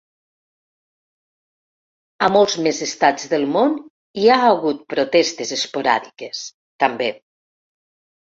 [2.27, 3.77] A molts més estats del món
[4.23, 6.41] hi ha hagut protestes esporàdiques,
[6.87, 7.13] també.